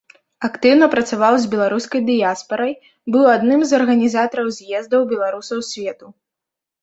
Актыўна 0.47 0.85
працаваў 0.93 1.35
з 1.41 1.49
беларускай 1.51 2.01
дыяспарай, 2.07 2.73
быў 3.15 3.23
адным 3.35 3.61
з 3.71 3.77
арганізатараў 3.79 4.47
з'ездаў 4.57 5.01
беларусаў 5.13 5.59
свету. 5.71 6.05